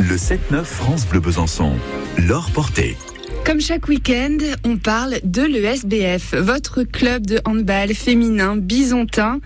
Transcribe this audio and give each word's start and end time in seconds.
Le 0.00 0.16
7-9 0.16 0.64
France 0.64 1.08
Bleu 1.08 1.20
Besançon. 1.20 1.72
L'or 2.18 2.50
porté. 2.50 2.98
Comme 3.46 3.62
chaque 3.62 3.88
week-end, 3.88 4.36
on 4.66 4.76
parle 4.76 5.14
de 5.24 5.40
l'ESBF, 5.40 6.34
votre 6.34 6.82
club 6.82 7.24
de 7.24 7.40
handball 7.46 7.94
féminin 7.94 8.58
bisontin. 8.58 9.40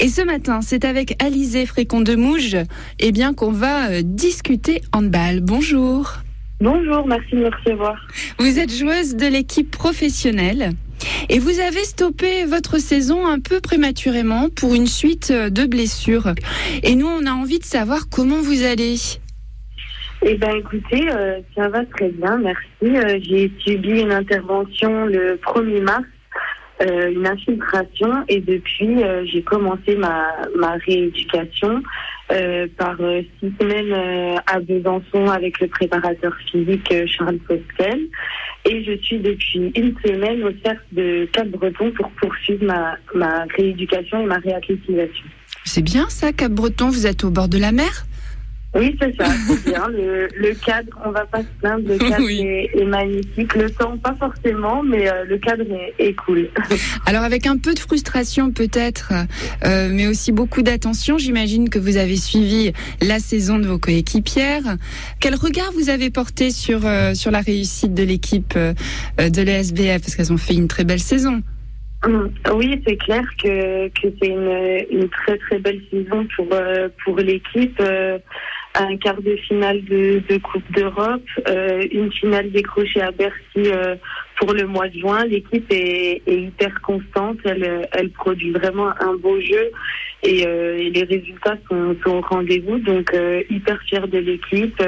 Et 0.00 0.08
ce 0.08 0.22
matin, 0.22 0.60
c'est 0.62 0.86
avec 0.86 1.22
Alizé 1.22 1.66
Frécon 1.66 2.00
de 2.00 2.14
Mouge 2.14 2.56
eh 3.00 3.12
bien, 3.12 3.34
qu'on 3.34 3.52
va 3.52 3.90
euh, 3.90 4.00
discuter 4.02 4.80
handball. 4.94 5.40
Bonjour. 5.42 6.14
Bonjour, 6.62 7.06
merci 7.06 7.32
de 7.32 7.40
me 7.40 7.50
recevoir. 7.50 7.96
Vous 8.38 8.58
êtes 8.58 8.74
joueuse 8.74 9.14
de 9.14 9.26
l'équipe 9.26 9.70
professionnelle. 9.70 10.70
Et 11.28 11.38
vous 11.38 11.60
avez 11.60 11.84
stoppé 11.84 12.46
votre 12.46 12.78
saison 12.78 13.26
un 13.26 13.40
peu 13.40 13.60
prématurément 13.60 14.48
pour 14.48 14.74
une 14.74 14.86
suite 14.86 15.32
de 15.32 15.66
blessures. 15.66 16.32
Et 16.82 16.94
nous, 16.94 17.08
on 17.08 17.26
a 17.26 17.32
envie 17.32 17.58
de 17.58 17.64
savoir 17.64 18.08
comment 18.08 18.40
vous 18.40 18.62
allez. 18.62 18.96
Eh 20.24 20.36
bien, 20.36 20.54
écoutez, 20.54 21.10
euh, 21.10 21.40
ça 21.56 21.68
va 21.68 21.84
très 21.84 22.10
bien, 22.10 22.38
merci. 22.38 22.64
Euh, 22.84 23.18
j'ai 23.20 23.50
subi 23.58 24.00
une 24.02 24.12
intervention 24.12 25.06
le 25.06 25.36
1er 25.36 25.82
mars, 25.82 26.04
euh, 26.80 27.10
une 27.10 27.26
infiltration, 27.26 28.24
et 28.28 28.40
depuis, 28.40 29.02
j'ai 29.24 29.42
commencé 29.42 29.96
ma, 29.96 30.28
ma 30.56 30.74
rééducation 30.86 31.82
par 32.78 32.96
six 33.40 33.52
semaines 33.60 34.40
à 34.46 34.58
Besançon 34.58 35.26
avec 35.26 35.60
le 35.60 35.66
préparateur 35.66 36.34
physique 36.50 36.90
Charles 37.06 37.38
Postel. 37.46 38.08
Et 38.64 38.82
je 38.84 38.96
suis 39.02 39.18
depuis 39.18 39.70
une 39.74 39.94
semaine 40.02 40.42
au 40.44 40.50
cercle 40.64 40.84
de 40.92 41.28
Cap-Breton 41.32 41.90
pour 41.90 42.08
poursuivre 42.12 42.64
ma, 42.64 42.96
ma 43.14 43.44
rééducation 43.54 44.22
et 44.22 44.26
ma 44.26 44.38
réacclimatisation. 44.38 45.26
C'est 45.64 45.82
bien 45.82 46.08
ça, 46.08 46.32
Cap-Breton, 46.32 46.88
vous 46.88 47.06
êtes 47.06 47.22
au 47.24 47.30
bord 47.30 47.48
de 47.48 47.58
la 47.58 47.70
mer? 47.72 48.06
Oui, 48.74 48.96
c'est 48.98 49.14
ça, 49.16 49.26
c'est 49.46 49.70
bien. 49.70 49.86
Le, 49.88 50.54
cadre, 50.54 50.90
on 51.04 51.10
va 51.10 51.26
pas 51.26 51.40
se 51.40 51.60
plaindre, 51.60 51.86
le 51.86 51.98
cadre 51.98 52.22
est, 52.30 52.84
magnifique. 52.86 53.54
Le 53.54 53.68
temps, 53.70 53.98
pas 53.98 54.14
forcément, 54.18 54.82
mais 54.82 55.10
euh, 55.10 55.24
le 55.26 55.36
cadre 55.36 55.64
est, 55.98 56.14
cool. 56.14 56.48
Alors, 57.06 57.22
avec 57.22 57.46
un 57.46 57.58
peu 57.58 57.74
de 57.74 57.78
frustration 57.78 58.50
peut-être, 58.50 59.12
euh, 59.64 59.90
mais 59.92 60.06
aussi 60.06 60.32
beaucoup 60.32 60.62
d'attention, 60.62 61.18
j'imagine 61.18 61.68
que 61.68 61.78
vous 61.78 61.98
avez 61.98 62.16
suivi 62.16 62.72
la 63.02 63.18
saison 63.18 63.58
de 63.58 63.66
vos 63.66 63.78
coéquipières. 63.78 64.76
Quel 65.20 65.34
regard 65.34 65.70
vous 65.72 65.90
avez 65.90 66.08
porté 66.08 66.50
sur, 66.50 66.86
euh, 66.86 67.12
sur 67.12 67.30
la 67.30 67.40
réussite 67.40 67.92
de 67.92 68.04
l'équipe 68.04 68.54
de 68.56 69.42
l'ESBF 69.42 70.00
Parce 70.00 70.16
qu'elles 70.16 70.32
ont 70.32 70.38
fait 70.38 70.54
une 70.54 70.68
très 70.68 70.84
belle 70.84 71.00
saison. 71.00 71.42
Hum, 72.04 72.32
oui, 72.54 72.82
c'est 72.86 72.96
clair 72.96 73.22
que, 73.40 73.88
que 73.88 74.08
c'est 74.20 74.28
une, 74.28 75.00
une 75.02 75.08
très 75.10 75.36
très 75.38 75.58
belle 75.58 75.80
saison 75.90 76.26
pour, 76.36 76.48
pour 77.04 77.16
l'équipe 77.18 77.80
un 78.74 78.96
quart 78.96 79.20
de 79.20 79.36
finale 79.36 79.84
de, 79.84 80.22
de 80.28 80.38
Coupe 80.38 80.70
d'Europe, 80.72 81.22
euh, 81.48 81.86
une 81.90 82.10
finale 82.12 82.50
décrochée 82.50 83.02
à 83.02 83.10
Bercy 83.10 83.38
euh, 83.58 83.96
pour 84.38 84.52
le 84.54 84.66
mois 84.66 84.88
de 84.88 84.98
juin. 84.98 85.24
L'équipe 85.24 85.66
est, 85.70 86.22
est, 86.26 86.42
hyper 86.42 86.80
constante, 86.80 87.38
elle, 87.44 87.88
elle 87.92 88.10
produit 88.10 88.50
vraiment 88.50 88.88
un 89.00 89.14
beau 89.14 89.38
jeu 89.40 89.70
et, 90.22 90.46
euh, 90.46 90.78
et 90.78 90.90
les 90.90 91.04
résultats 91.04 91.56
sont, 91.68 91.94
sont 92.04 92.16
au 92.16 92.20
rendez-vous. 92.22 92.78
Donc 92.78 93.12
euh, 93.12 93.42
hyper 93.50 93.80
fière 93.82 94.08
de 94.08 94.18
l'équipe. 94.18 94.82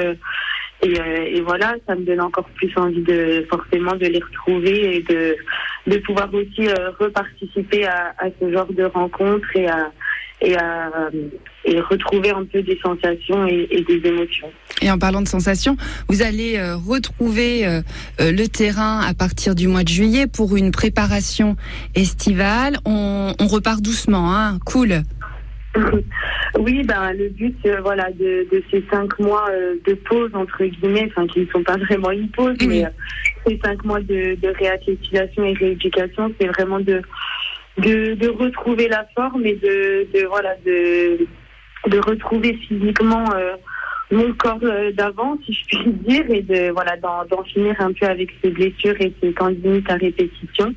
Et, 0.83 1.37
et, 1.37 1.41
voilà, 1.41 1.75
ça 1.87 1.95
me 1.95 2.01
donne 2.01 2.21
encore 2.21 2.49
plus 2.55 2.71
envie 2.75 3.01
de 3.01 3.45
forcément 3.49 3.95
de 3.95 4.05
les 4.07 4.19
retrouver 4.19 4.97
et 4.97 5.01
de, 5.01 5.35
de 5.87 5.97
pouvoir 5.99 6.31
aussi 6.33 6.67
reparticiper 6.99 7.85
à, 7.85 8.13
à 8.19 8.25
ce 8.39 8.51
genre 8.51 8.71
de 8.71 8.83
rencontres 8.83 9.47
et 9.55 9.67
à 9.67 9.91
et, 10.41 10.55
à, 10.55 11.09
et 11.65 11.79
retrouver 11.79 12.31
un 12.31 12.45
peu 12.45 12.61
des 12.61 12.77
sensations 12.81 13.47
et, 13.47 13.85
des 13.87 14.07
émotions. 14.07 14.51
Et 14.81 14.91
en 14.91 14.97
parlant 14.97 15.21
de 15.21 15.27
sensations, 15.27 15.77
vous 16.09 16.21
allez 16.21 16.57
euh, 16.57 16.75
retrouver 16.75 17.65
euh, 17.65 17.81
euh, 18.19 18.31
le 18.31 18.47
terrain 18.47 19.01
à 19.01 19.13
partir 19.13 19.55
du 19.55 19.67
mois 19.67 19.83
de 19.83 19.89
juillet 19.89 20.27
pour 20.27 20.55
une 20.55 20.71
préparation 20.71 21.55
estivale. 21.95 22.77
On, 22.85 23.33
on 23.39 23.47
repart 23.47 23.81
doucement, 23.81 24.33
hein 24.33 24.59
Cool. 24.65 25.01
Oui, 26.57 26.83
ben 26.83 27.11
le 27.11 27.27
but, 27.27 27.57
voilà, 27.83 28.09
de, 28.11 28.47
de, 28.49 28.63
ces 28.71 28.81
cinq 28.89 29.19
mois 29.19 29.49
de 29.85 29.93
pause 29.93 30.31
entre 30.33 30.63
guillemets, 30.63 31.11
enfin 31.11 31.27
qui 31.27 31.41
ne 31.41 31.47
sont 31.47 31.63
pas 31.63 31.75
vraiment 31.89 32.11
une 32.11 32.29
pause, 32.29 32.55
mais 32.65 32.85
ces 33.45 33.59
cinq 33.61 33.83
mois 33.83 33.99
de, 33.99 34.35
de 34.35 34.53
réathlétisation 34.57 35.43
et 35.43 35.53
rééducation, 35.53 36.31
c'est 36.39 36.47
vraiment 36.47 36.79
de 36.79 37.01
de, 37.77 38.13
de 38.15 38.27
retrouver 38.29 38.87
la 38.87 39.05
forme 39.15 39.45
et 39.45 39.55
de, 39.55 40.07
de 40.13 40.25
voilà 40.27 40.55
de, 40.65 41.27
de 41.87 41.99
retrouver 41.99 42.53
physiquement 42.67 43.25
euh, 43.35 43.55
mon 44.11 44.33
corps 44.33 44.59
euh, 44.63 44.91
d'avant, 44.91 45.37
si 45.45 45.53
je 45.53 45.65
puis 45.65 45.91
dire, 46.07 46.29
et 46.29 46.41
de 46.41 46.71
voilà 46.71 46.95
d'en 46.97 47.43
finir 47.43 47.75
un 47.79 47.91
peu 47.91 48.05
avec 48.05 48.29
ces 48.41 48.49
blessures 48.49 48.99
et 48.99 49.13
ces 49.21 49.33
tendinites 49.33 49.89
à 49.89 49.95
répétition. 49.95 50.73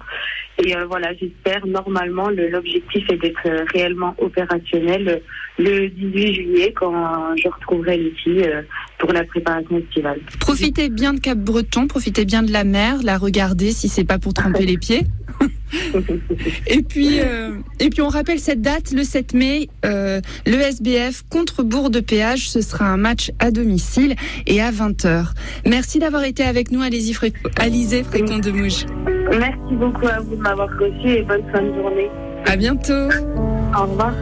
Et 0.65 0.77
euh, 0.77 0.87
voilà, 0.87 1.15
j'espère 1.15 1.65
normalement 1.67 2.31
l'objectif 2.31 3.09
est 3.11 3.17
d'être 3.17 3.49
réellement 3.73 4.15
opérationnel 4.19 5.23
le 5.57 5.89
18 5.89 6.35
juillet 6.35 6.75
quand 6.75 7.37
je 7.37 7.49
retrouverai 7.49 8.13
filles 8.25 8.51
pour 8.99 9.13
la 9.13 9.23
préparation 9.23 9.79
estivale. 9.79 10.19
Profitez 10.41 10.89
bien 10.89 11.15
de 11.15 11.21
Cap 11.21 11.39
Breton, 11.39 11.87
profitez 11.87 12.25
bien 12.25 12.43
de 12.43 12.51
la 12.51 12.65
mer, 12.65 12.97
la 13.05 13.19
regardez 13.19 13.71
si 13.71 13.89
c'est 13.89 14.05
pas 14.05 14.19
pour 14.19 14.35
tremper 14.35 14.67
les 14.67 14.79
pieds. 14.79 15.03
et 16.67 16.83
puis, 16.83 17.21
euh, 17.21 17.53
et 17.81 17.91
puis 17.91 18.03
on 18.03 18.09
rappelle 18.09 18.39
cette 18.39 18.61
date, 18.61 18.93
le 18.93 19.05
7 19.05 19.35
mai, 19.35 19.69
euh, 19.85 20.21
le 20.47 20.55
SBF 20.55 21.25
contre 21.31 21.63
Bourg 21.63 21.91
de 21.91 22.01
Péage. 22.01 22.51
Ce 22.51 22.61
sera 22.61 22.87
un 22.87 22.97
match 22.97 23.31
à 23.39 23.51
domicile 23.51 24.15
et 24.47 24.61
à 24.61 24.71
20h. 24.71 25.33
Merci 25.67 25.99
d'avoir 25.99 26.25
été 26.25 26.43
avec 26.43 26.71
nous, 26.71 26.83
Alizé 26.83 27.13
Frécon 28.03 28.39
de 28.39 28.51
Mouge. 28.51 28.87
Merci 29.31 29.75
beaucoup 29.75 30.07
à 30.07 30.21
vous 30.21 30.37
de 30.37 30.41
m'avoir 30.41 30.69
reçu 30.79 31.09
et 31.09 31.23
bonne 31.23 31.45
fin 31.53 31.63
de 31.63 31.75
journée. 31.75 32.09
À 32.47 32.57
bientôt. 32.57 33.09
Au 33.77 33.83
revoir. 33.83 34.15